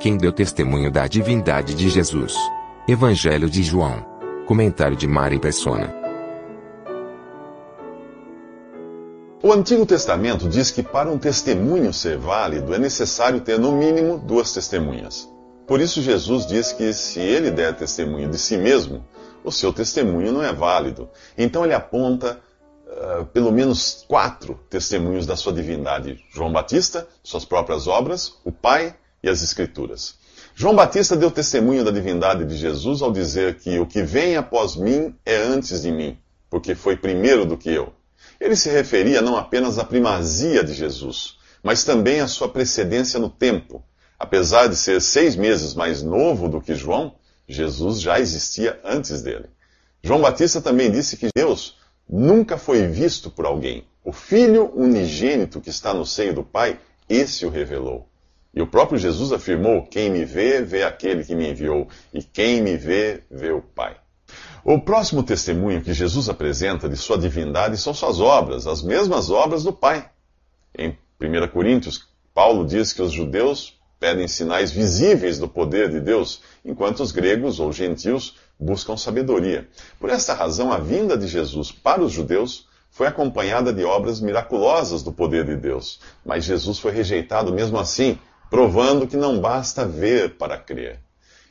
Quem 0.00 0.16
deu 0.16 0.32
testemunho 0.32 0.90
da 0.90 1.06
divindade 1.06 1.74
de 1.74 1.90
Jesus? 1.90 2.34
Evangelho 2.88 3.50
de 3.50 3.62
João. 3.62 4.02
Comentário 4.46 4.96
de 4.96 5.06
Mari 5.06 5.38
Persona. 5.38 5.94
O 9.42 9.52
Antigo 9.52 9.84
Testamento 9.84 10.48
diz 10.48 10.70
que 10.70 10.82
para 10.82 11.10
um 11.10 11.18
testemunho 11.18 11.92
ser 11.92 12.16
válido 12.16 12.72
é 12.72 12.78
necessário 12.78 13.42
ter 13.42 13.58
no 13.58 13.72
mínimo 13.72 14.16
duas 14.16 14.54
testemunhas. 14.54 15.28
Por 15.66 15.82
isso, 15.82 16.00
Jesus 16.00 16.46
diz 16.46 16.72
que 16.72 16.94
se 16.94 17.20
ele 17.20 17.50
der 17.50 17.76
testemunho 17.76 18.30
de 18.30 18.38
si 18.38 18.56
mesmo, 18.56 19.04
o 19.44 19.52
seu 19.52 19.70
testemunho 19.70 20.32
não 20.32 20.42
é 20.42 20.50
válido. 20.50 21.10
Então, 21.36 21.62
ele 21.62 21.74
aponta 21.74 22.40
uh, 22.86 23.26
pelo 23.26 23.52
menos 23.52 24.02
quatro 24.08 24.58
testemunhos 24.70 25.26
da 25.26 25.36
sua 25.36 25.52
divindade: 25.52 26.24
João 26.32 26.50
Batista, 26.50 27.06
suas 27.22 27.44
próprias 27.44 27.86
obras, 27.86 28.32
o 28.46 28.50
Pai 28.50 28.94
e 29.22 29.28
as 29.28 29.42
Escrituras. 29.42 30.14
João 30.54 30.74
Batista 30.74 31.16
deu 31.16 31.30
testemunho 31.30 31.84
da 31.84 31.90
divindade 31.90 32.44
de 32.44 32.56
Jesus 32.56 33.02
ao 33.02 33.12
dizer 33.12 33.56
que 33.56 33.78
o 33.78 33.86
que 33.86 34.02
vem 34.02 34.36
após 34.36 34.76
mim 34.76 35.14
é 35.24 35.36
antes 35.36 35.82
de 35.82 35.90
mim, 35.90 36.18
porque 36.50 36.74
foi 36.74 36.96
primeiro 36.96 37.46
do 37.46 37.56
que 37.56 37.70
eu. 37.70 37.92
Ele 38.40 38.56
se 38.56 38.68
referia 38.70 39.22
não 39.22 39.36
apenas 39.36 39.78
à 39.78 39.84
primazia 39.84 40.64
de 40.64 40.72
Jesus, 40.72 41.38
mas 41.62 41.84
também 41.84 42.20
à 42.20 42.28
sua 42.28 42.48
precedência 42.48 43.18
no 43.18 43.30
tempo. 43.30 43.82
Apesar 44.18 44.66
de 44.66 44.76
ser 44.76 45.00
seis 45.00 45.34
meses 45.34 45.74
mais 45.74 46.02
novo 46.02 46.48
do 46.48 46.60
que 46.60 46.74
João, 46.74 47.14
Jesus 47.48 48.00
já 48.00 48.20
existia 48.20 48.78
antes 48.84 49.22
dele. 49.22 49.46
João 50.02 50.20
Batista 50.20 50.60
também 50.60 50.90
disse 50.90 51.16
que 51.16 51.28
Deus 51.34 51.78
nunca 52.08 52.58
foi 52.58 52.86
visto 52.86 53.30
por 53.30 53.46
alguém. 53.46 53.84
O 54.04 54.12
Filho 54.12 54.72
unigênito 54.74 55.60
que 55.60 55.70
está 55.70 55.94
no 55.94 56.04
seio 56.04 56.34
do 56.34 56.42
Pai, 56.42 56.78
esse 57.08 57.46
o 57.46 57.50
revelou. 57.50 58.09
E 58.52 58.60
o 58.60 58.66
próprio 58.66 58.98
Jesus 58.98 59.32
afirmou: 59.32 59.86
Quem 59.86 60.10
me 60.10 60.24
vê, 60.24 60.62
vê 60.62 60.82
aquele 60.82 61.24
que 61.24 61.34
me 61.34 61.50
enviou, 61.50 61.88
e 62.12 62.22
quem 62.22 62.60
me 62.60 62.76
vê, 62.76 63.22
vê 63.30 63.52
o 63.52 63.62
Pai. 63.62 63.96
O 64.64 64.78
próximo 64.80 65.22
testemunho 65.22 65.82
que 65.82 65.94
Jesus 65.94 66.28
apresenta 66.28 66.88
de 66.88 66.96
sua 66.96 67.16
divindade 67.16 67.78
são 67.78 67.94
suas 67.94 68.20
obras, 68.20 68.66
as 68.66 68.82
mesmas 68.82 69.30
obras 69.30 69.64
do 69.64 69.72
Pai. 69.72 70.10
Em 70.76 70.96
1 71.20 71.48
Coríntios, 71.48 72.08
Paulo 72.34 72.66
diz 72.66 72.92
que 72.92 73.02
os 73.02 73.12
judeus 73.12 73.78
pedem 73.98 74.26
sinais 74.26 74.70
visíveis 74.70 75.38
do 75.38 75.48
poder 75.48 75.90
de 75.90 76.00
Deus, 76.00 76.42
enquanto 76.64 77.00
os 77.00 77.12
gregos 77.12 77.60
ou 77.60 77.72
gentios 77.72 78.36
buscam 78.58 78.96
sabedoria. 78.96 79.68
Por 79.98 80.10
esta 80.10 80.34
razão, 80.34 80.72
a 80.72 80.78
vinda 80.78 81.16
de 81.16 81.26
Jesus 81.26 81.70
para 81.70 82.02
os 82.02 82.12
judeus 82.12 82.66
foi 82.90 83.06
acompanhada 83.06 83.72
de 83.72 83.84
obras 83.84 84.20
miraculosas 84.20 85.02
do 85.02 85.12
poder 85.12 85.44
de 85.44 85.56
Deus. 85.56 86.00
Mas 86.24 86.44
Jesus 86.44 86.78
foi 86.78 86.92
rejeitado 86.92 87.52
mesmo 87.52 87.78
assim, 87.78 88.18
provando 88.50 89.06
que 89.06 89.16
não 89.16 89.40
basta 89.40 89.86
ver 89.86 90.36
para 90.36 90.58
crer. 90.58 90.98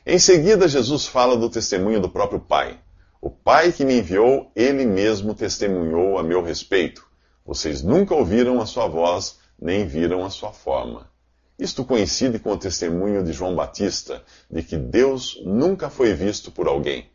Em 0.06 0.18
seguida, 0.18 0.68
Jesus 0.68 1.06
fala 1.06 1.36
do 1.36 1.48
testemunho 1.48 1.98
do 1.98 2.10
próprio 2.10 2.38
Pai. 2.38 2.78
O 3.20 3.30
Pai 3.30 3.72
que 3.72 3.84
me 3.84 3.98
enviou, 3.98 4.52
ele 4.54 4.84
mesmo 4.84 5.34
testemunhou 5.34 6.18
a 6.18 6.22
meu 6.22 6.42
respeito. 6.42 7.06
Vocês 7.44 7.82
nunca 7.82 8.14
ouviram 8.14 8.60
a 8.60 8.66
sua 8.66 8.86
voz, 8.86 9.38
nem 9.60 9.86
viram 9.86 10.24
a 10.24 10.30
sua 10.30 10.52
forma. 10.52 11.10
Isto 11.58 11.84
coincide 11.84 12.38
com 12.38 12.52
o 12.52 12.58
testemunho 12.58 13.24
de 13.24 13.32
João 13.32 13.54
Batista, 13.54 14.22
de 14.50 14.62
que 14.62 14.76
Deus 14.76 15.40
nunca 15.44 15.90
foi 15.90 16.14
visto 16.14 16.50
por 16.50 16.68
alguém. 16.68 17.10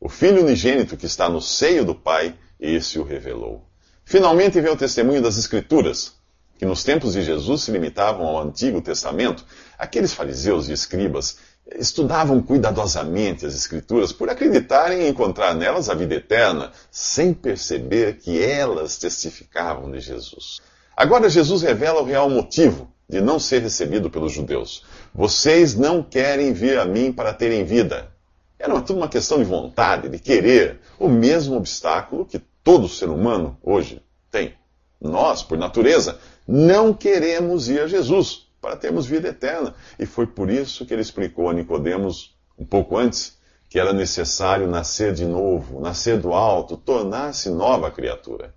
O 0.00 0.08
Filho 0.08 0.42
unigênito 0.42 0.96
que 0.96 1.06
está 1.06 1.28
no 1.28 1.40
seio 1.40 1.84
do 1.84 1.94
Pai, 1.94 2.34
esse 2.58 2.98
o 2.98 3.04
revelou. 3.04 3.66
Finalmente 4.04 4.60
vem 4.60 4.70
o 4.70 4.76
testemunho 4.76 5.22
das 5.22 5.38
Escrituras, 5.38 6.15
que 6.58 6.64
nos 6.64 6.82
tempos 6.82 7.12
de 7.14 7.22
Jesus 7.22 7.62
se 7.62 7.70
limitavam 7.70 8.26
ao 8.26 8.42
Antigo 8.42 8.80
Testamento. 8.80 9.44
Aqueles 9.78 10.12
fariseus 10.12 10.68
e 10.68 10.72
escribas 10.72 11.38
estudavam 11.74 12.40
cuidadosamente 12.40 13.44
as 13.44 13.54
Escrituras 13.54 14.12
por 14.12 14.30
acreditarem 14.30 15.08
encontrar 15.08 15.54
nelas 15.54 15.88
a 15.88 15.94
vida 15.94 16.14
eterna, 16.14 16.70
sem 16.90 17.34
perceber 17.34 18.18
que 18.18 18.40
elas 18.42 18.96
testificavam 18.98 19.90
de 19.90 20.00
Jesus. 20.00 20.60
Agora 20.96 21.28
Jesus 21.28 21.62
revela 21.62 22.00
o 22.00 22.04
real 22.04 22.30
motivo 22.30 22.90
de 23.08 23.20
não 23.20 23.38
ser 23.38 23.62
recebido 23.62 24.10
pelos 24.10 24.32
judeus. 24.32 24.84
Vocês 25.14 25.74
não 25.74 26.02
querem 26.02 26.52
vir 26.52 26.78
a 26.78 26.84
mim 26.84 27.12
para 27.12 27.32
terem 27.32 27.64
vida. 27.64 28.10
Era 28.58 28.80
tudo 28.80 28.96
uma 28.96 29.08
questão 29.08 29.38
de 29.38 29.44
vontade, 29.44 30.08
de 30.08 30.18
querer, 30.18 30.80
o 30.98 31.08
mesmo 31.08 31.56
obstáculo 31.56 32.24
que 32.24 32.40
todo 32.64 32.88
ser 32.88 33.08
humano 33.08 33.58
hoje 33.62 34.02
tem. 34.30 34.54
Nós, 35.00 35.42
por 35.42 35.58
natureza, 35.58 36.18
não 36.46 36.92
queremos 36.94 37.68
ir 37.68 37.80
a 37.80 37.86
Jesus 37.86 38.46
para 38.60 38.76
termos 38.76 39.06
vida 39.06 39.28
eterna. 39.28 39.74
E 39.98 40.06
foi 40.06 40.26
por 40.26 40.50
isso 40.50 40.84
que 40.86 40.92
ele 40.92 41.02
explicou 41.02 41.48
a 41.48 41.54
Nicodemos 41.54 42.36
um 42.58 42.64
pouco 42.64 42.96
antes 42.96 43.36
que 43.68 43.78
era 43.78 43.92
necessário 43.92 44.66
nascer 44.68 45.12
de 45.12 45.24
novo, 45.24 45.80
nascer 45.80 46.18
do 46.18 46.32
alto, 46.32 46.76
tornar-se 46.76 47.50
nova 47.50 47.90
criatura. 47.90 48.54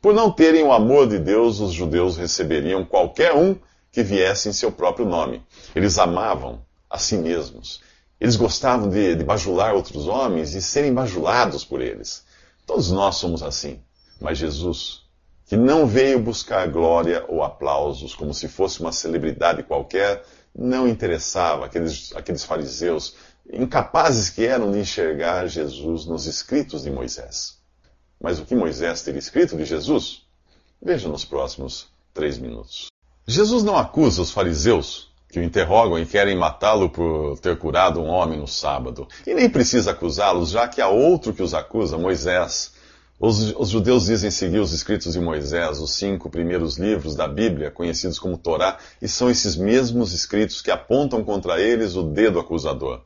Por 0.00 0.14
não 0.14 0.30
terem 0.30 0.62
o 0.64 0.72
amor 0.72 1.06
de 1.08 1.18
Deus, 1.18 1.60
os 1.60 1.72
judeus 1.72 2.16
receberiam 2.16 2.84
qualquer 2.84 3.34
um 3.34 3.56
que 3.92 4.02
viesse 4.02 4.48
em 4.48 4.52
seu 4.52 4.72
próprio 4.72 5.06
nome. 5.06 5.42
Eles 5.74 5.98
amavam 5.98 6.62
a 6.88 6.98
si 6.98 7.16
mesmos. 7.16 7.80
Eles 8.20 8.36
gostavam 8.36 8.88
de, 8.88 9.14
de 9.14 9.24
bajular 9.24 9.74
outros 9.74 10.06
homens 10.06 10.54
e 10.54 10.62
serem 10.62 10.92
bajulados 10.92 11.64
por 11.64 11.80
eles. 11.80 12.24
Todos 12.66 12.90
nós 12.90 13.16
somos 13.16 13.42
assim. 13.42 13.80
Mas 14.20 14.38
Jesus, 14.38 15.02
que 15.50 15.56
não 15.56 15.84
veio 15.84 16.20
buscar 16.20 16.68
glória 16.68 17.24
ou 17.26 17.42
aplausos 17.42 18.14
como 18.14 18.32
se 18.32 18.46
fosse 18.46 18.78
uma 18.78 18.92
celebridade 18.92 19.64
qualquer, 19.64 20.22
não 20.54 20.86
interessava 20.86 21.66
aqueles, 21.66 22.14
aqueles 22.14 22.44
fariseus, 22.44 23.16
incapazes 23.52 24.30
que 24.30 24.46
eram 24.46 24.70
de 24.70 24.78
enxergar 24.78 25.48
Jesus 25.48 26.06
nos 26.06 26.26
escritos 26.26 26.84
de 26.84 26.90
Moisés. 26.92 27.58
Mas 28.20 28.38
o 28.38 28.44
que 28.44 28.54
Moisés 28.54 29.02
teria 29.02 29.18
escrito 29.18 29.56
de 29.56 29.64
Jesus? 29.64 30.22
Veja 30.80 31.08
nos 31.08 31.24
próximos 31.24 31.88
três 32.14 32.38
minutos. 32.38 32.86
Jesus 33.26 33.64
não 33.64 33.76
acusa 33.76 34.22
os 34.22 34.30
fariseus 34.30 35.12
que 35.28 35.40
o 35.40 35.42
interrogam 35.42 35.98
e 35.98 36.06
querem 36.06 36.38
matá-lo 36.38 36.88
por 36.90 37.40
ter 37.40 37.58
curado 37.58 38.00
um 38.00 38.06
homem 38.06 38.38
no 38.38 38.46
sábado. 38.46 39.08
E 39.26 39.34
nem 39.34 39.50
precisa 39.50 39.90
acusá-los, 39.90 40.50
já 40.50 40.68
que 40.68 40.80
há 40.80 40.86
outro 40.86 41.32
que 41.32 41.42
os 41.42 41.54
acusa, 41.54 41.98
Moisés. 41.98 42.78
Os, 43.22 43.54
os, 43.54 43.68
judeus 43.68 44.06
dizem 44.06 44.30
seguir 44.30 44.60
os 44.60 44.72
escritos 44.72 45.12
de 45.12 45.20
Moisés, 45.20 45.78
os 45.78 45.92
cinco 45.92 46.30
primeiros 46.30 46.78
livros 46.78 47.14
da 47.14 47.28
Bíblia, 47.28 47.70
conhecidos 47.70 48.18
como 48.18 48.38
Torá, 48.38 48.78
e 49.02 49.06
são 49.06 49.28
esses 49.28 49.56
mesmos 49.56 50.14
escritos 50.14 50.62
que 50.62 50.70
apontam 50.70 51.22
contra 51.22 51.60
eles 51.60 51.96
o 51.96 52.02
dedo 52.02 52.40
acusador. 52.40 53.02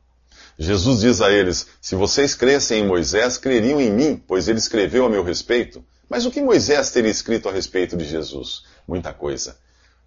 Jesus 0.57 1.01
diz 1.01 1.21
a 1.21 1.33
eles: 1.33 1.67
Se 1.81 1.97
vocês 1.97 2.33
crescem 2.33 2.85
em 2.85 2.87
Moisés, 2.87 3.37
creriam 3.37 3.81
em 3.81 3.91
mim, 3.91 4.23
pois 4.25 4.47
ele 4.47 4.59
escreveu 4.59 5.05
a 5.05 5.11
meu 5.11 5.25
respeito. 5.25 5.85
Mas 6.09 6.25
o 6.25 6.31
que 6.31 6.41
Moisés 6.41 6.93
teria 6.93 7.11
escrito 7.11 7.49
a 7.49 7.53
respeito 7.53 7.97
de 7.97 8.05
Jesus? 8.05 8.63
Muita 8.87 9.13
coisa. 9.13 9.57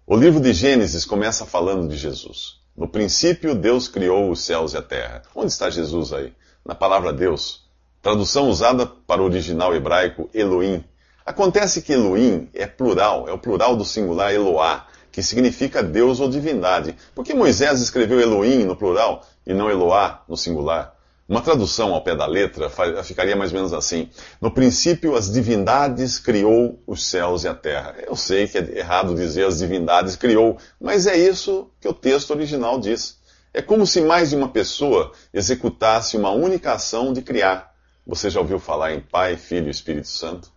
O 0.06 0.16
livro 0.16 0.40
de 0.40 0.54
Gênesis 0.54 1.04
começa 1.04 1.44
falando 1.44 1.86
de 1.86 1.98
Jesus. 1.98 2.62
No 2.74 2.88
princípio, 2.88 3.54
Deus 3.54 3.88
criou 3.88 4.30
os 4.30 4.40
céus 4.40 4.72
e 4.72 4.78
a 4.78 4.82
terra. 4.82 5.20
Onde 5.34 5.52
está 5.52 5.68
Jesus 5.68 6.14
aí? 6.14 6.32
Na 6.64 6.74
palavra 6.74 7.12
Deus. 7.12 7.67
Tradução 8.00 8.48
usada 8.48 8.86
para 8.86 9.20
o 9.20 9.24
original 9.24 9.74
hebraico 9.74 10.30
Elohim. 10.32 10.84
Acontece 11.26 11.82
que 11.82 11.92
Elohim 11.92 12.48
é 12.54 12.66
plural, 12.66 13.28
é 13.28 13.32
o 13.32 13.38
plural 13.38 13.76
do 13.76 13.84
singular 13.84 14.32
Eloá, 14.32 14.86
que 15.10 15.22
significa 15.22 15.82
Deus 15.82 16.20
ou 16.20 16.28
divindade. 16.30 16.94
Por 17.14 17.24
que 17.24 17.34
Moisés 17.34 17.80
escreveu 17.80 18.20
Elohim 18.20 18.64
no 18.64 18.76
plural 18.76 19.26
e 19.44 19.52
não 19.52 19.68
Eloá 19.68 20.22
no 20.28 20.36
singular? 20.36 20.94
Uma 21.28 21.42
tradução 21.42 21.92
ao 21.92 22.02
pé 22.02 22.14
da 22.14 22.24
letra 22.24 22.70
ficaria 23.02 23.36
mais 23.36 23.50
ou 23.50 23.56
menos 23.56 23.74
assim: 23.74 24.08
No 24.40 24.50
princípio, 24.50 25.14
as 25.14 25.30
divindades 25.30 26.18
criou 26.18 26.80
os 26.86 27.04
céus 27.04 27.44
e 27.44 27.48
a 27.48 27.54
terra. 27.54 27.96
Eu 28.06 28.16
sei 28.16 28.46
que 28.46 28.56
é 28.56 28.78
errado 28.78 29.14
dizer 29.14 29.44
as 29.44 29.58
divindades 29.58 30.16
criou, 30.16 30.56
mas 30.80 31.06
é 31.06 31.18
isso 31.18 31.68
que 31.80 31.88
o 31.88 31.92
texto 31.92 32.30
original 32.30 32.78
diz. 32.80 33.18
É 33.52 33.60
como 33.60 33.86
se 33.86 34.00
mais 34.00 34.30
de 34.30 34.36
uma 34.36 34.48
pessoa 34.48 35.12
executasse 35.34 36.16
uma 36.16 36.30
única 36.30 36.72
ação 36.72 37.12
de 37.12 37.20
criar. 37.20 37.67
Você 38.08 38.30
já 38.30 38.40
ouviu 38.40 38.58
falar 38.58 38.94
em 38.94 39.00
Pai, 39.00 39.36
Filho 39.36 39.66
e 39.66 39.70
Espírito 39.70 40.08
Santo? 40.08 40.50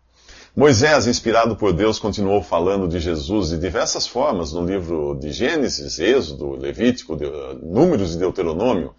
Moisés, 0.55 1.05
inspirado 1.05 1.53
por 1.57 1.73
Deus, 1.73 1.99
continuou 1.99 2.41
falando 2.41 2.87
de 2.87 2.97
Jesus 2.97 3.49
de 3.49 3.57
diversas 3.57 4.07
formas 4.07 4.53
no 4.53 4.65
livro 4.65 5.17
de 5.19 5.33
Gênesis, 5.33 5.99
Êxodo, 5.99 6.51
Levítico, 6.51 7.17
Números 7.61 8.15
e 8.15 8.17
Deuteronômio. 8.17 8.95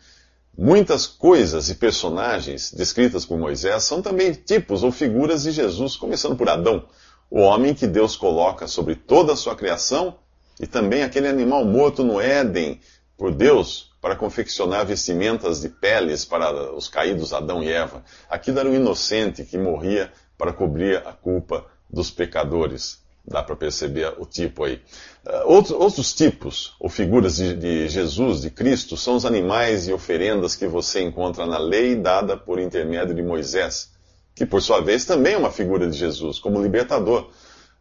Muitas 0.56 1.06
coisas 1.06 1.70
e 1.70 1.76
personagens 1.76 2.70
descritas 2.70 3.24
por 3.24 3.38
Moisés 3.38 3.84
são 3.84 4.02
também 4.02 4.34
tipos 4.34 4.82
ou 4.82 4.92
figuras 4.92 5.44
de 5.44 5.50
Jesus, 5.50 5.96
começando 5.96 6.36
por 6.36 6.50
Adão, 6.50 6.84
o 7.30 7.40
homem 7.40 7.72
que 7.72 7.86
Deus 7.86 8.16
coloca 8.16 8.66
sobre 8.66 8.96
toda 8.96 9.32
a 9.32 9.36
sua 9.36 9.56
criação, 9.56 10.18
e 10.60 10.66
também 10.66 11.02
aquele 11.02 11.26
animal 11.26 11.64
morto 11.64 12.04
no 12.04 12.20
Éden 12.20 12.78
por 13.16 13.32
Deus 13.32 13.91
para 14.02 14.16
confeccionar 14.16 14.84
vestimentas 14.84 15.60
de 15.60 15.68
peles 15.68 16.24
para 16.24 16.74
os 16.74 16.88
caídos 16.88 17.32
Adão 17.32 17.62
e 17.62 17.70
Eva. 17.70 18.02
Aquilo 18.28 18.58
era 18.58 18.68
um 18.68 18.74
inocente 18.74 19.44
que 19.44 19.56
morria 19.56 20.12
para 20.36 20.52
cobrir 20.52 20.96
a 21.06 21.12
culpa 21.12 21.64
dos 21.88 22.10
pecadores. 22.10 23.00
Dá 23.24 23.44
para 23.44 23.54
perceber 23.54 24.12
o 24.18 24.26
tipo 24.26 24.64
aí. 24.64 24.82
Uh, 25.24 25.46
outros, 25.46 25.70
outros, 25.78 26.12
tipos 26.12 26.74
ou 26.80 26.88
figuras 26.88 27.36
de, 27.36 27.54
de, 27.54 27.88
Jesus, 27.88 28.40
de 28.40 28.50
Cristo, 28.50 28.96
são 28.96 29.14
os 29.14 29.24
animais 29.24 29.86
e 29.86 29.92
oferendas 29.92 30.56
que 30.56 30.66
você 30.66 31.00
encontra 31.00 31.46
na 31.46 31.58
lei 31.58 31.94
dada 31.94 32.36
por 32.36 32.58
intermédio 32.58 33.14
de 33.14 33.22
Moisés, 33.22 33.92
que 34.34 34.44
por 34.44 34.60
sua 34.60 34.80
vez 34.80 35.04
também 35.04 35.34
é 35.34 35.38
uma 35.38 35.52
figura 35.52 35.88
de 35.88 35.96
Jesus, 35.96 36.40
como 36.40 36.60
libertador. 36.60 37.30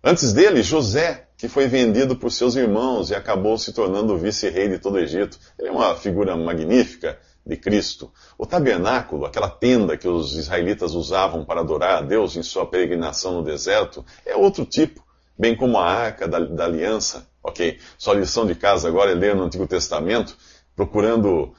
Antes 0.03 0.31
dele, 0.31 0.61
José, 0.61 1.27
que 1.41 1.47
foi 1.47 1.65
vendido 1.65 2.15
por 2.15 2.31
seus 2.31 2.55
irmãos 2.55 3.09
e 3.09 3.15
acabou 3.15 3.57
se 3.57 3.73
tornando 3.73 4.13
o 4.13 4.17
vice-rei 4.17 4.69
de 4.69 4.77
todo 4.77 4.93
o 4.93 4.99
Egito. 4.99 5.39
Ele 5.57 5.69
é 5.69 5.71
uma 5.71 5.95
figura 5.95 6.37
magnífica 6.37 7.17
de 7.43 7.57
Cristo. 7.57 8.11
O 8.37 8.45
tabernáculo, 8.45 9.25
aquela 9.25 9.49
tenda 9.49 9.97
que 9.97 10.07
os 10.07 10.37
israelitas 10.37 10.93
usavam 10.93 11.43
para 11.43 11.61
adorar 11.61 11.97
a 11.97 12.01
Deus 12.01 12.35
em 12.35 12.43
sua 12.43 12.67
peregrinação 12.67 13.33
no 13.33 13.43
deserto, 13.43 14.05
é 14.23 14.35
outro 14.35 14.65
tipo, 14.65 15.03
bem 15.35 15.55
como 15.55 15.79
a 15.79 15.85
arca 15.89 16.27
da, 16.27 16.37
da 16.41 16.65
aliança. 16.65 17.27
Ok, 17.41 17.79
sua 17.97 18.13
lição 18.13 18.45
de 18.45 18.53
casa 18.53 18.87
agora 18.87 19.09
é 19.09 19.15
ler 19.15 19.35
no 19.35 19.41
Antigo 19.41 19.65
Testamento, 19.65 20.37
procurando 20.75 21.55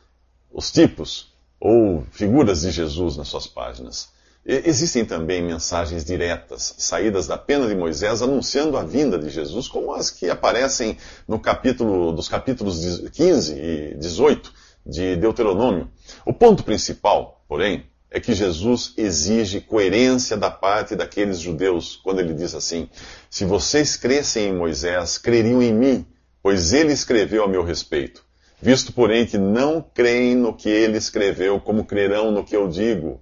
os 0.52 0.70
tipos 0.70 1.34
ou 1.58 2.04
figuras 2.12 2.60
de 2.60 2.70
Jesus 2.70 3.16
nas 3.16 3.26
suas 3.26 3.48
páginas. 3.48 4.12
Existem 4.44 5.04
também 5.04 5.40
mensagens 5.40 6.04
diretas, 6.04 6.74
saídas 6.76 7.28
da 7.28 7.38
pena 7.38 7.68
de 7.68 7.76
Moisés, 7.76 8.22
anunciando 8.22 8.76
a 8.76 8.82
vinda 8.82 9.16
de 9.16 9.30
Jesus, 9.30 9.68
como 9.68 9.94
as 9.94 10.10
que 10.10 10.28
aparecem 10.28 10.98
no 11.28 11.38
capítulo, 11.38 12.12
dos 12.12 12.28
capítulos 12.28 13.08
15 13.10 13.54
e 13.54 13.94
18 13.94 14.52
de 14.84 15.14
Deuteronômio. 15.14 15.88
O 16.26 16.32
ponto 16.32 16.64
principal, 16.64 17.44
porém, 17.48 17.86
é 18.10 18.18
que 18.18 18.34
Jesus 18.34 18.92
exige 18.96 19.60
coerência 19.60 20.36
da 20.36 20.50
parte 20.50 20.96
daqueles 20.96 21.38
judeus, 21.38 21.94
quando 22.02 22.18
ele 22.18 22.34
diz 22.34 22.52
assim: 22.52 22.88
Se 23.30 23.44
vocês 23.44 23.96
crescem 23.96 24.48
em 24.48 24.54
Moisés, 24.54 25.18
creriam 25.18 25.62
em 25.62 25.72
mim, 25.72 26.06
pois 26.42 26.72
ele 26.72 26.92
escreveu 26.92 27.44
a 27.44 27.48
meu 27.48 27.62
respeito. 27.62 28.24
Visto, 28.60 28.92
porém, 28.92 29.24
que 29.24 29.38
não 29.38 29.80
creem 29.80 30.34
no 30.34 30.52
que 30.52 30.68
ele 30.68 30.98
escreveu, 30.98 31.60
como 31.60 31.84
crerão 31.84 32.32
no 32.32 32.44
que 32.44 32.56
eu 32.56 32.68
digo? 32.68 33.20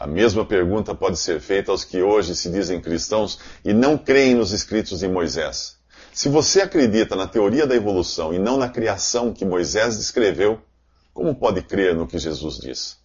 A 0.00 0.06
mesma 0.06 0.46
pergunta 0.46 0.94
pode 0.94 1.18
ser 1.18 1.42
feita 1.42 1.70
aos 1.70 1.84
que 1.84 2.00
hoje 2.00 2.34
se 2.34 2.48
dizem 2.48 2.80
cristãos 2.80 3.38
e 3.62 3.74
não 3.74 3.98
creem 3.98 4.34
nos 4.34 4.50
escritos 4.50 5.00
de 5.00 5.08
Moisés. 5.08 5.76
Se 6.10 6.30
você 6.30 6.62
acredita 6.62 7.14
na 7.14 7.26
teoria 7.26 7.66
da 7.66 7.74
evolução 7.74 8.32
e 8.32 8.38
não 8.38 8.56
na 8.56 8.70
criação 8.70 9.30
que 9.30 9.44
Moisés 9.44 9.98
descreveu, 9.98 10.58
como 11.12 11.34
pode 11.34 11.60
crer 11.60 11.94
no 11.94 12.06
que 12.06 12.18
Jesus 12.18 12.56
diz? 12.56 12.96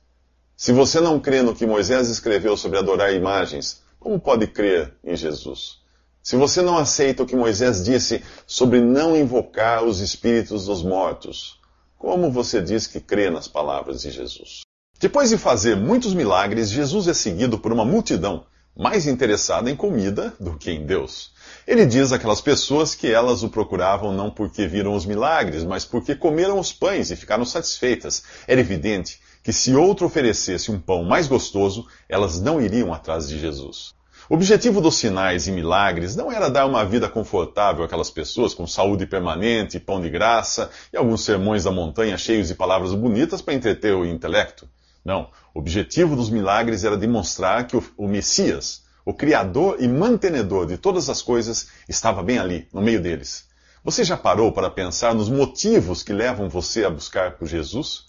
Se 0.55 0.71
você 0.71 1.01
não 1.01 1.19
crê 1.19 1.41
no 1.41 1.53
que 1.53 1.65
Moisés 1.65 2.07
escreveu 2.07 2.55
sobre 2.55 2.79
adorar 2.79 3.13
imagens, 3.13 3.83
como 3.99 4.17
pode 4.17 4.47
crer 4.47 4.93
em 5.03 5.17
Jesus? 5.17 5.81
Se 6.23 6.37
você 6.37 6.61
não 6.61 6.77
aceita 6.77 7.23
o 7.23 7.25
que 7.25 7.35
Moisés 7.35 7.83
disse 7.83 8.23
sobre 8.47 8.79
não 8.79 9.17
invocar 9.17 9.83
os 9.83 9.99
espíritos 9.99 10.67
dos 10.67 10.81
mortos, 10.81 11.59
como 11.97 12.31
você 12.31 12.61
diz 12.61 12.87
que 12.87 13.01
crê 13.01 13.29
nas 13.29 13.49
palavras 13.49 14.03
de 14.03 14.11
Jesus? 14.11 14.64
Depois 14.97 15.29
de 15.29 15.37
fazer 15.37 15.75
muitos 15.75 16.13
milagres, 16.13 16.69
Jesus 16.69 17.09
é 17.09 17.13
seguido 17.13 17.59
por 17.59 17.73
uma 17.73 17.83
multidão 17.83 18.45
mais 18.73 19.05
interessada 19.05 19.69
em 19.69 19.75
comida 19.75 20.33
do 20.39 20.57
que 20.57 20.71
em 20.71 20.85
Deus. 20.85 21.33
Ele 21.67 21.85
diz 21.85 22.13
àquelas 22.13 22.39
pessoas 22.39 22.95
que 22.95 23.11
elas 23.11 23.43
o 23.43 23.49
procuravam 23.49 24.13
não 24.13 24.31
porque 24.31 24.65
viram 24.65 24.95
os 24.95 25.05
milagres, 25.05 25.65
mas 25.65 25.83
porque 25.83 26.15
comeram 26.15 26.57
os 26.57 26.71
pães 26.71 27.11
e 27.11 27.15
ficaram 27.17 27.43
satisfeitas. 27.43 28.23
Era 28.47 28.61
evidente 28.61 29.19
que 29.43 29.51
se 29.51 29.75
outro 29.75 30.05
oferecesse 30.05 30.71
um 30.71 30.79
pão 30.79 31.03
mais 31.03 31.27
gostoso, 31.27 31.85
elas 32.07 32.39
não 32.39 32.61
iriam 32.61 32.93
atrás 32.93 33.27
de 33.27 33.37
Jesus. 33.37 33.93
O 34.29 34.35
objetivo 34.35 34.79
dos 34.79 34.95
sinais 34.95 35.45
e 35.45 35.51
milagres 35.51 36.15
não 36.15 36.31
era 36.31 36.49
dar 36.49 36.65
uma 36.65 36.85
vida 36.85 37.09
confortável 37.09 37.83
àquelas 37.83 38.09
pessoas 38.09 38.53
com 38.53 38.65
saúde 38.65 39.05
permanente, 39.05 39.77
pão 39.77 39.99
de 39.99 40.09
graça 40.09 40.69
e 40.91 40.95
alguns 40.95 41.25
sermões 41.25 41.65
da 41.65 41.71
montanha 41.71 42.17
cheios 42.17 42.47
de 42.47 42.55
palavras 42.55 42.93
bonitas 42.93 43.41
para 43.41 43.53
entreter 43.53 43.93
o 43.93 44.05
intelecto. 44.05 44.67
Não. 45.05 45.29
O 45.53 45.59
objetivo 45.59 46.15
dos 46.15 46.31
milagres 46.31 46.83
era 46.83 46.97
demonstrar 46.97 47.67
que 47.67 47.77
o, 47.77 47.83
o 47.95 48.07
Messias, 48.07 48.83
o 49.05 49.13
Criador 49.13 49.77
e 49.79 49.87
mantenedor 49.87 50.65
de 50.65 50.77
todas 50.77 51.07
as 51.11 51.21
coisas, 51.21 51.67
estava 51.87 52.23
bem 52.23 52.39
ali, 52.39 52.67
no 52.73 52.81
meio 52.81 52.99
deles. 52.99 53.47
Você 53.83 54.03
já 54.03 54.17
parou 54.17 54.51
para 54.51 54.71
pensar 54.71 55.13
nos 55.13 55.29
motivos 55.29 56.01
que 56.01 56.11
levam 56.11 56.49
você 56.49 56.83
a 56.83 56.89
buscar 56.89 57.37
por 57.37 57.47
Jesus? 57.47 58.05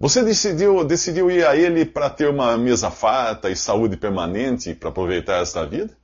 Você 0.00 0.24
decidiu, 0.24 0.82
decidiu 0.82 1.30
ir 1.30 1.46
a 1.46 1.54
Ele 1.54 1.84
para 1.84 2.10
ter 2.10 2.28
uma 2.28 2.58
mesa 2.58 2.90
farta 2.90 3.48
e 3.48 3.54
saúde 3.54 3.96
permanente 3.96 4.74
para 4.74 4.88
aproveitar 4.88 5.40
esta 5.40 5.64
vida? 5.64 5.96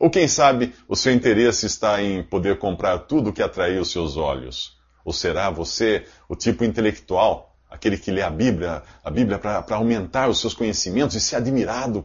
Ou 0.00 0.08
quem 0.08 0.26
sabe 0.26 0.74
o 0.88 0.96
seu 0.96 1.12
interesse 1.12 1.66
está 1.66 2.02
em 2.02 2.22
poder 2.22 2.58
comprar 2.58 3.00
tudo 3.00 3.32
que 3.32 3.42
atraiu 3.42 3.82
os 3.82 3.92
seus 3.92 4.16
olhos? 4.16 4.78
Ou 5.04 5.12
será 5.12 5.50
você 5.50 6.06
o 6.26 6.34
tipo 6.34 6.64
intelectual 6.64 7.55
aquele 7.70 7.98
que 7.98 8.10
lê 8.10 8.22
a 8.22 8.30
Bíblia, 8.30 8.82
a 9.04 9.10
Bíblia 9.10 9.38
para 9.38 9.76
aumentar 9.76 10.28
os 10.28 10.40
seus 10.40 10.54
conhecimentos 10.54 11.16
e 11.16 11.20
ser 11.20 11.36
admirado 11.36 12.04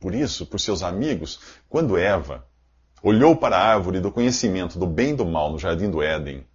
por 0.00 0.14
isso, 0.14 0.46
por 0.46 0.60
seus 0.60 0.82
amigos. 0.82 1.40
Quando 1.68 1.96
Eva 1.96 2.46
olhou 3.02 3.36
para 3.36 3.56
a 3.56 3.64
árvore 3.74 4.00
do 4.00 4.12
conhecimento 4.12 4.78
do 4.78 4.86
bem 4.86 5.10
e 5.10 5.16
do 5.16 5.24
mal 5.24 5.52
no 5.52 5.58
jardim 5.58 5.90
do 5.90 6.02
Éden, 6.02 6.46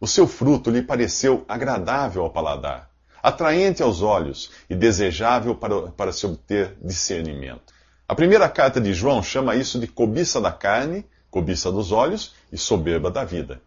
o 0.00 0.06
seu 0.06 0.26
fruto 0.26 0.70
lhe 0.70 0.82
pareceu 0.82 1.44
agradável 1.48 2.22
ao 2.22 2.30
paladar, 2.30 2.90
atraente 3.22 3.82
aos 3.82 4.02
olhos 4.02 4.50
e 4.68 4.74
desejável 4.74 5.54
para, 5.54 5.82
para 5.92 6.12
se 6.12 6.26
obter 6.26 6.76
discernimento. 6.82 7.72
A 8.08 8.14
primeira 8.14 8.48
carta 8.48 8.80
de 8.80 8.92
João 8.92 9.22
chama 9.22 9.54
isso 9.54 9.78
de 9.78 9.86
cobiça 9.86 10.40
da 10.40 10.50
carne, 10.52 11.06
cobiça 11.30 11.70
dos 11.70 11.92
olhos 11.92 12.34
e 12.52 12.58
soberba 12.58 13.10
da 13.10 13.24
vida. 13.24 13.62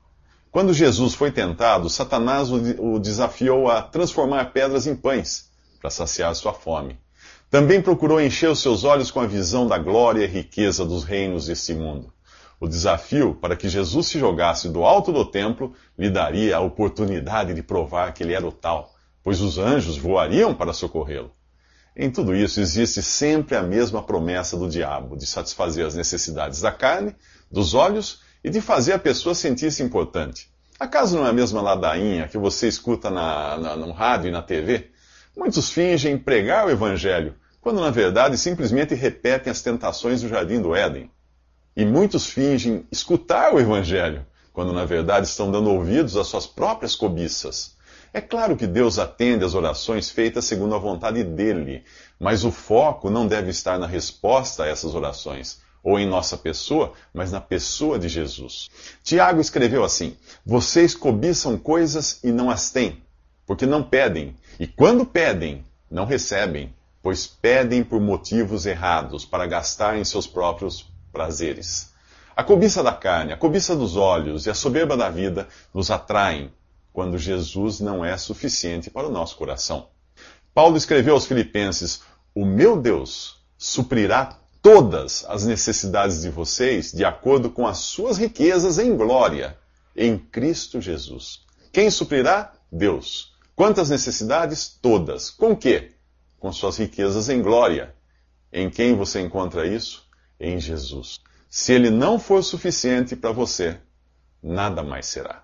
Quando 0.56 0.74
Jesus 0.74 1.14
foi 1.14 1.34
tentado, 1.34 1.90
Satanás 1.90 2.50
o 2.50 2.98
desafiou 2.98 3.70
a 3.70 3.82
transformar 3.82 4.54
pedras 4.54 4.88
em 4.88 4.96
pães, 4.96 5.50
para 5.82 5.90
saciar 5.90 6.34
sua 6.34 6.54
fome. 6.54 6.98
Também 7.52 7.82
procurou 7.82 8.22
encher 8.22 8.50
os 8.50 8.62
seus 8.62 8.86
olhos 8.86 9.12
com 9.12 9.20
a 9.20 9.28
visão 9.28 9.68
da 9.68 9.78
glória 9.78 10.24
e 10.24 10.28
riqueza 10.28 10.86
dos 10.86 11.04
reinos 11.04 11.48
deste 11.48 11.74
mundo. 11.74 12.10
O 12.58 12.70
desafio 12.70 13.36
para 13.36 13.58
que 13.58 13.68
Jesus 13.68 14.08
se 14.08 14.18
jogasse 14.18 14.70
do 14.70 14.86
alto 14.86 15.12
do 15.12 15.26
templo 15.26 15.74
lhe 16.00 16.10
daria 16.10 16.56
a 16.56 16.62
oportunidade 16.62 17.54
de 17.54 17.62
provar 17.62 18.14
que 18.14 18.24
ele 18.24 18.32
era 18.32 18.48
o 18.48 18.52
tal, 18.54 18.94
pois 19.22 19.42
os 19.42 19.58
anjos 19.58 19.98
voariam 19.98 20.56
para 20.56 20.72
socorrê-lo. 20.72 21.34
Em 21.94 22.10
tudo 22.10 22.34
isso 22.34 22.62
existe 22.62 23.04
sempre 23.04 23.58
a 23.58 23.62
mesma 23.62 24.02
promessa 24.02 24.56
do 24.56 24.70
diabo 24.70 25.18
de 25.18 25.26
satisfazer 25.26 25.86
as 25.86 25.96
necessidades 25.96 26.62
da 26.62 26.72
carne, 26.72 27.14
dos 27.52 27.74
olhos 27.74 28.24
e 28.46 28.50
de 28.52 28.62
fazer 28.62 28.94
a 28.94 29.00
pessoa 29.00 29.34
sentir-se 29.34 29.82
importante. 29.82 30.52
Acaso 30.80 31.18
não 31.18 31.26
é 31.26 31.32
a 31.32 31.34
mesma 31.34 31.64
ladainha 31.64 32.28
que 32.28 32.38
você 32.38 32.68
escuta 32.68 33.10
na, 33.10 33.58
na, 33.58 33.76
no 33.76 33.92
rádio 33.92 34.28
e 34.28 34.32
na 34.32 34.44
TV? 34.44 34.92
Muitos 35.36 35.72
fingem 35.72 36.16
pregar 36.16 36.68
o 36.68 36.70
Evangelho, 36.70 37.34
quando 37.60 37.82
na 37.82 37.90
verdade 37.90 38.38
simplesmente 38.38 38.94
repetem 38.94 39.50
as 39.50 39.64
tentações 39.64 40.22
do 40.22 40.30
jardim 40.30 40.62
do 40.62 40.76
Éden. 40.76 41.10
E 41.76 41.84
muitos 41.84 42.28
fingem 42.28 42.86
escutar 42.92 43.52
o 43.52 43.60
Evangelho, 43.60 44.24
quando 44.54 44.72
na 44.72 44.86
verdade 44.86 45.26
estão 45.26 45.50
dando 45.50 45.72
ouvidos 45.72 46.16
às 46.16 46.28
suas 46.28 46.46
próprias 46.46 46.96
cobiças. 46.96 47.76
É 48.14 48.22
claro 48.22 48.56
que 48.56 48.68
Deus 48.68 49.00
atende 49.00 49.44
às 49.44 49.56
orações 49.56 50.12
feitas 50.12 50.46
segundo 50.46 50.76
a 50.76 50.78
vontade 50.78 51.24
dele, 51.24 51.84
mas 52.20 52.46
o 52.46 52.52
foco 52.52 53.10
não 53.10 53.26
deve 53.26 53.50
estar 53.50 53.80
na 53.80 53.88
resposta 53.88 54.66
a 54.66 54.68
essas 54.68 54.94
orações, 54.94 55.65
ou 55.86 56.00
em 56.00 56.08
nossa 56.08 56.36
pessoa, 56.36 56.94
mas 57.14 57.32
na 57.32 57.40
pessoa 57.40 58.00
de 58.00 58.10
Jesus. 58.10 58.68
Tiago 59.04 59.40
escreveu 59.40 59.84
assim: 59.84 60.18
Vocês 60.44 60.96
cobiçam 60.96 61.60
coisas 61.60 62.20
e 62.24 62.32
não 62.32 62.50
as 62.50 62.72
têm, 62.72 63.04
porque 63.46 63.68
não 63.68 63.84
pedem, 63.84 64.36
e 64.60 64.66
quando 64.66 65.06
pedem, 65.06 65.64
não 65.90 66.06
recebem, 66.06 66.74
pois 67.04 67.28
pedem 67.28 67.84
por 67.84 68.02
motivos 68.02 68.66
errados, 68.66 69.24
para 69.24 69.46
gastar 69.46 69.96
em 69.96 70.04
seus 70.04 70.26
próprios 70.26 70.88
prazeres. 71.14 71.94
A 72.36 72.44
cobiça 72.44 72.82
da 72.82 72.92
carne, 72.92 73.32
a 73.32 73.38
cobiça 73.38 73.76
dos 73.76 73.96
olhos 73.96 74.48
e 74.48 74.50
a 74.50 74.56
soberba 74.56 74.98
da 74.98 75.10
vida 75.10 75.48
nos 75.72 75.92
atraem 75.92 76.52
quando 76.92 77.18
Jesus 77.18 77.80
não 77.80 78.04
é 78.04 78.18
suficiente 78.18 78.90
para 78.90 79.08
o 79.08 79.12
nosso 79.12 79.38
coração. 79.38 79.88
Paulo 80.52 80.78
escreveu 80.78 81.14
aos 81.14 81.28
Filipenses: 81.28 82.02
O 82.34 82.44
meu 82.44 82.76
Deus 82.76 83.36
suprirá 83.58 84.40
todas 84.66 85.24
as 85.30 85.46
necessidades 85.46 86.24
de 86.24 86.30
vocês 86.32 86.92
de 86.92 87.06
acordo 87.06 87.52
com 87.52 87.68
as 87.68 87.78
suas 87.78 88.18
riquezas 88.18 88.80
em 88.80 88.98
glória, 88.98 89.56
em 89.96 90.18
Cristo 90.18 90.82
Jesus. 90.82 91.46
Quem 91.72 91.92
suprirá? 91.92 92.52
Deus. 92.72 93.36
Quantas 93.56 93.92
necessidades? 93.92 94.68
Todas. 94.82 95.30
Com 95.30 95.56
que? 95.56 95.92
Com 96.40 96.52
suas 96.52 96.78
riquezas 96.78 97.30
em 97.30 97.44
glória. 97.44 97.94
Em 98.52 98.68
quem 98.68 98.96
você 98.96 99.22
encontra 99.22 99.68
isso? 99.68 100.10
Em 100.40 100.60
Jesus. 100.60 101.20
Se 101.48 101.72
ele 101.72 101.92
não 101.92 102.18
for 102.18 102.44
suficiente 102.44 103.16
para 103.16 103.32
você, 103.32 103.78
nada 104.42 104.82
mais 104.82 105.06
será. 105.06 105.44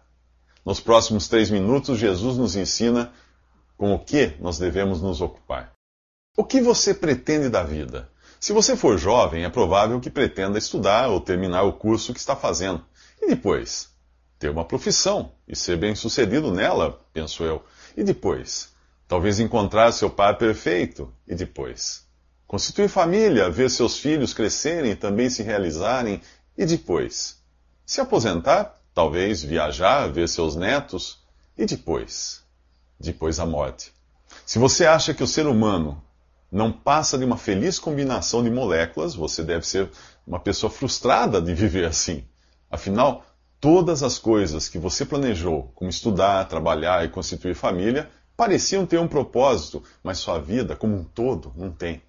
Nos 0.66 0.80
próximos 0.80 1.28
três 1.28 1.52
minutos, 1.52 2.00
Jesus 2.00 2.38
nos 2.38 2.56
ensina 2.56 3.14
com 3.78 3.94
o 3.94 4.00
que 4.00 4.34
nós 4.40 4.58
devemos 4.58 5.00
nos 5.00 5.22
ocupar. 5.22 5.74
O 6.36 6.44
que 6.44 6.60
você 6.60 6.92
pretende 6.92 7.50
da 7.50 7.62
vida? 7.62 8.11
Se 8.42 8.54
você 8.54 8.76
for 8.76 8.98
jovem, 8.98 9.44
é 9.44 9.50
provável 9.50 10.00
que 10.00 10.10
pretenda 10.10 10.58
estudar 10.58 11.10
ou 11.10 11.22
terminar 11.22 11.62
o 11.62 11.74
curso 11.74 12.12
que 12.12 12.20
está 12.20 12.36
fazendo. 12.36 12.84
E 13.22 13.28
depois? 13.28 13.90
Ter 14.40 14.50
uma 14.50 14.66
profissão 14.66 15.34
e 15.48 15.56
ser 15.56 15.78
bem 15.78 15.94
sucedido 15.94 16.52
nela, 16.52 17.00
penso 17.14 17.44
eu. 17.44 17.64
E 17.96 18.04
depois? 18.04 18.74
Talvez 19.08 19.40
encontrar 19.40 19.92
seu 19.92 20.10
par 20.10 20.40
perfeito. 20.40 21.14
E 21.28 21.36
depois? 21.36 22.04
Constituir 22.48 22.90
família, 22.90 23.48
ver 23.48 23.70
seus 23.70 24.00
filhos 24.00 24.34
crescerem 24.34 24.94
e 24.94 24.96
também 24.96 25.30
se 25.30 25.44
realizarem. 25.44 26.20
E 26.58 26.66
depois? 26.66 27.40
Se 27.86 28.02
aposentar, 28.02 28.82
talvez 28.92 29.44
viajar, 29.44 30.12
ver 30.12 30.28
seus 30.28 30.56
netos. 30.56 31.24
E 31.56 31.68
depois? 31.68 32.42
Depois 33.00 33.40
a 33.40 33.46
morte. 33.46 33.94
Se 34.48 34.58
você 34.58 34.88
acha 34.88 35.14
que 35.14 35.24
o 35.24 35.28
ser 35.28 35.46
humano 35.46 36.02
não 36.52 36.72
passa 36.72 37.18
de 37.18 37.24
uma 37.24 37.38
feliz 37.38 37.80
combinação 37.80 38.44
de 38.44 38.50
moléculas, 38.50 39.16
você 39.16 39.44
deve 39.44 39.66
ser 39.66 39.90
uma 40.28 40.40
pessoa 40.40 40.70
frustrada 40.70 41.42
de 41.42 41.54
viver 41.54 41.86
assim. 41.86 42.26
Afinal, 42.70 43.26
todas 43.60 44.04
as 44.04 44.20
coisas 44.20 44.68
que 44.68 44.78
você 44.78 45.06
planejou, 45.06 45.72
como 45.74 45.90
estudar, 45.90 46.48
trabalhar 46.48 47.06
e 47.06 47.10
constituir 47.10 47.56
família, 47.56 48.10
pareciam 48.36 48.86
ter 48.86 49.00
um 49.00 49.08
propósito, 49.08 49.82
mas 50.04 50.18
sua 50.18 50.40
vida, 50.40 50.76
como 50.76 50.98
um 50.98 51.04
todo, 51.04 51.54
não 51.56 51.72
tem. 51.72 52.02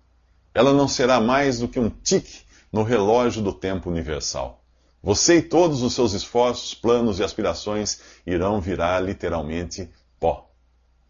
Ela 0.54 0.72
não 0.72 0.88
será 0.88 1.20
mais 1.20 1.58
do 1.60 1.68
que 1.68 1.78
um 1.78 1.88
tique 1.88 2.42
no 2.72 2.82
relógio 2.82 3.42
do 3.42 3.52
tempo 3.52 3.90
universal. 3.90 4.62
Você 5.02 5.38
e 5.38 5.42
todos 5.42 5.82
os 5.82 5.94
seus 5.94 6.12
esforços, 6.12 6.74
planos 6.74 7.18
e 7.18 7.24
aspirações 7.24 8.00
irão 8.26 8.60
virar 8.60 9.00
literalmente 9.00 9.90
pó. 10.18 10.51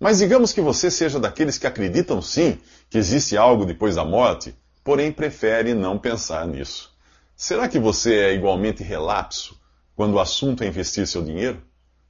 Mas 0.02 0.18
digamos 0.18 0.52
que 0.52 0.60
você 0.60 0.90
seja 0.90 1.20
daqueles 1.20 1.58
que 1.58 1.66
acreditam 1.66 2.20
sim 2.20 2.58
que 2.90 2.98
existe 2.98 3.36
algo 3.36 3.64
depois 3.64 3.94
da 3.94 4.04
morte, 4.04 4.52
porém 4.82 5.12
prefere 5.12 5.74
não 5.74 5.96
pensar 5.96 6.44
nisso. 6.44 6.92
Será 7.36 7.68
que 7.68 7.78
você 7.78 8.16
é 8.16 8.34
igualmente 8.34 8.82
relapso 8.82 9.56
quando 9.94 10.14
o 10.14 10.18
assunto 10.18 10.64
é 10.64 10.66
investir 10.66 11.06
seu 11.06 11.22
dinheiro? 11.22 11.62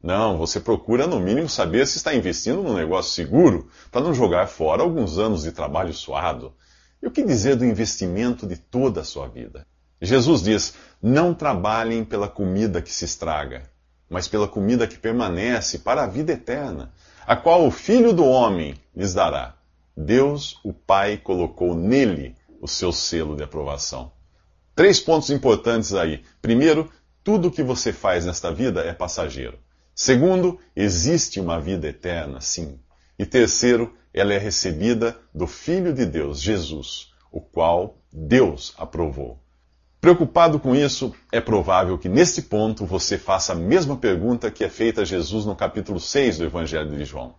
Não, 0.03 0.39
você 0.39 0.59
procura 0.59 1.07
no 1.07 1.21
mínimo 1.21 1.51
saber 1.51 1.87
se 1.87 1.99
está 1.99 2.15
investindo 2.15 2.63
num 2.63 2.73
negócio 2.73 3.13
seguro, 3.13 3.69
para 3.91 4.01
não 4.01 4.15
jogar 4.15 4.47
fora 4.47 4.83
alguns 4.83 5.19
anos 5.19 5.43
de 5.43 5.53
trabalho 5.53 5.93
suado. 5.93 6.55
E 7.03 7.07
o 7.07 7.11
que 7.11 7.23
dizer 7.23 7.57
do 7.57 7.67
investimento 7.67 8.47
de 8.47 8.57
toda 8.57 9.03
a 9.03 9.05
sua 9.05 9.29
vida? 9.29 9.67
Jesus 10.01 10.43
diz: 10.43 10.73
Não 11.03 11.35
trabalhem 11.35 12.07
pela 12.07 12.27
comida 12.27 12.81
que 12.81 12.91
se 12.91 13.05
estraga, 13.05 13.65
mas 14.09 14.27
pela 14.27 14.49
comida 14.49 14.87
que 14.87 14.97
permanece 14.97 15.81
para 15.81 16.05
a 16.05 16.07
vida 16.07 16.33
eterna 16.33 16.91
a 17.27 17.37
qual 17.37 17.67
o 17.67 17.71
Filho 17.71 18.13
do 18.13 18.25
Homem 18.25 18.75
lhes 18.95 19.15
dará. 19.15 19.57
Deus, 19.97 20.59
o 20.65 20.73
Pai, 20.73 21.17
colocou 21.17 21.75
nele 21.75 22.35
o 22.61 22.69
seu 22.69 22.93
selo 22.93 23.37
de 23.37 23.43
aprovação. 23.43 24.13
Três 24.75 25.01
pontos 25.01 25.31
importantes 25.31 25.93
aí. 25.95 26.23
Primeiro, 26.41 26.91
tudo 27.23 27.49
o 27.49 27.51
que 27.51 27.63
você 27.63 27.93
faz 27.93 28.25
nesta 28.25 28.53
vida 28.53 28.81
é 28.83 28.93
passageiro. 28.93 29.59
Segundo, 29.95 30.59
existe 30.75 31.39
uma 31.39 31.61
vida 31.61 31.89
eterna, 31.89 32.41
sim. 32.41 32.81
E 33.19 33.27
terceiro, 33.27 33.95
ela 34.15 34.33
é 34.33 34.39
recebida 34.39 35.17
do 35.35 35.47
Filho 35.47 35.93
de 35.93 36.07
Deus, 36.07 36.41
Jesus, 36.41 37.13
o 37.31 37.41
qual 37.41 37.99
Deus 38.13 38.75
aprovou. 38.79 39.42
Preocupado 40.03 40.59
com 40.59 40.75
isso, 40.75 41.15
é 41.31 41.41
provável 41.41 41.97
que 41.97 42.09
neste 42.09 42.43
ponto 42.43 42.85
você 42.85 43.17
faça 43.17 43.53
a 43.53 43.55
mesma 43.55 43.97
pergunta 43.97 44.51
que 44.51 44.65
é 44.65 44.69
feita 44.69 45.03
a 45.03 45.05
Jesus 45.05 45.47
no 45.47 45.55
capítulo 45.55 46.01
6 46.01 46.39
do 46.39 46.45
Evangelho 46.45 46.91
de 46.91 47.05
João. 47.05 47.37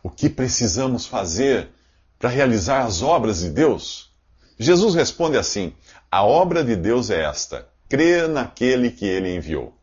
O 0.00 0.08
que 0.08 0.30
precisamos 0.30 1.06
fazer 1.06 1.70
para 2.16 2.30
realizar 2.30 2.84
as 2.84 3.02
obras 3.02 3.40
de 3.40 3.50
Deus? 3.50 4.12
Jesus 4.56 4.94
responde 4.94 5.36
assim: 5.36 5.72
A 6.08 6.24
obra 6.24 6.62
de 6.62 6.76
Deus 6.76 7.10
é 7.10 7.20
esta, 7.24 7.66
crer 7.88 8.28
naquele 8.28 8.92
que 8.92 9.04
ele 9.04 9.34
enviou. 9.34 9.76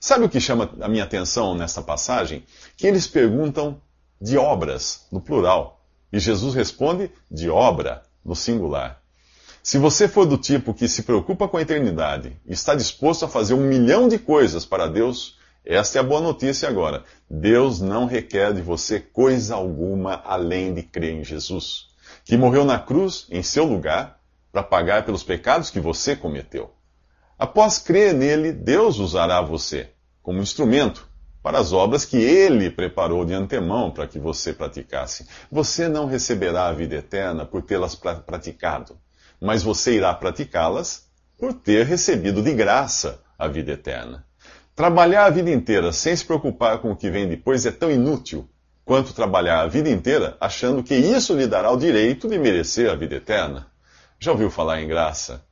Sabe 0.00 0.24
o 0.24 0.28
que 0.28 0.40
chama 0.40 0.68
a 0.80 0.88
minha 0.88 1.04
atenção 1.04 1.54
nesta 1.54 1.80
passagem? 1.80 2.44
Que 2.76 2.88
eles 2.88 3.06
perguntam 3.06 3.80
de 4.20 4.36
obras, 4.36 5.06
no 5.12 5.20
plural, 5.20 5.86
e 6.12 6.18
Jesus 6.18 6.52
responde 6.52 7.12
de 7.30 7.48
obra, 7.48 8.02
no 8.24 8.34
singular. 8.34 9.00
Se 9.66 9.78
você 9.78 10.06
for 10.06 10.24
do 10.26 10.38
tipo 10.38 10.72
que 10.72 10.86
se 10.86 11.02
preocupa 11.02 11.48
com 11.48 11.56
a 11.56 11.60
eternidade 11.60 12.40
e 12.46 12.52
está 12.52 12.72
disposto 12.72 13.24
a 13.24 13.28
fazer 13.28 13.52
um 13.54 13.66
milhão 13.66 14.06
de 14.06 14.16
coisas 14.16 14.64
para 14.64 14.86
Deus, 14.86 15.40
esta 15.64 15.98
é 15.98 16.00
a 16.00 16.04
boa 16.04 16.20
notícia 16.20 16.68
agora. 16.68 17.02
Deus 17.28 17.80
não 17.80 18.06
requer 18.06 18.54
de 18.54 18.62
você 18.62 19.00
coisa 19.00 19.56
alguma 19.56 20.22
além 20.24 20.72
de 20.72 20.84
crer 20.84 21.14
em 21.14 21.24
Jesus, 21.24 21.88
que 22.24 22.36
morreu 22.36 22.64
na 22.64 22.78
cruz 22.78 23.26
em 23.28 23.42
seu 23.42 23.64
lugar 23.64 24.20
para 24.52 24.62
pagar 24.62 25.04
pelos 25.04 25.24
pecados 25.24 25.68
que 25.68 25.80
você 25.80 26.14
cometeu. 26.14 26.72
Após 27.36 27.76
crer 27.76 28.14
nele, 28.14 28.52
Deus 28.52 29.00
usará 29.00 29.40
você 29.40 29.90
como 30.22 30.40
instrumento 30.40 31.08
para 31.42 31.58
as 31.58 31.72
obras 31.72 32.04
que 32.04 32.18
ele 32.18 32.70
preparou 32.70 33.24
de 33.24 33.34
antemão 33.34 33.90
para 33.90 34.06
que 34.06 34.20
você 34.20 34.52
praticasse. 34.52 35.26
Você 35.50 35.88
não 35.88 36.06
receberá 36.06 36.68
a 36.68 36.72
vida 36.72 36.94
eterna 36.94 37.44
por 37.44 37.62
tê-las 37.62 37.96
praticado 37.96 38.96
mas 39.40 39.62
você 39.62 39.96
irá 39.96 40.12
praticá-las 40.14 41.06
por 41.38 41.52
ter 41.52 41.84
recebido 41.84 42.42
de 42.42 42.52
graça 42.54 43.20
a 43.38 43.46
vida 43.46 43.72
eterna. 43.72 44.24
Trabalhar 44.74 45.24
a 45.24 45.30
vida 45.30 45.50
inteira 45.50 45.92
sem 45.92 46.14
se 46.14 46.24
preocupar 46.24 46.78
com 46.78 46.90
o 46.90 46.96
que 46.96 47.10
vem 47.10 47.28
depois 47.28 47.64
é 47.64 47.70
tão 47.70 47.90
inútil 47.90 48.48
quanto 48.84 49.12
trabalhar 49.12 49.60
a 49.60 49.66
vida 49.66 49.90
inteira 49.90 50.36
achando 50.40 50.82
que 50.82 50.94
isso 50.94 51.34
lhe 51.34 51.46
dará 51.46 51.70
o 51.70 51.76
direito 51.76 52.28
de 52.28 52.38
merecer 52.38 52.90
a 52.90 52.94
vida 52.94 53.16
eterna. 53.16 53.66
Já 54.18 54.32
ouviu 54.32 54.50
falar 54.50 54.80
em 54.80 54.88
graça? 54.88 55.44